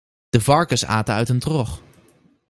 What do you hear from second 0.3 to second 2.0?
varkens aten uit een trog.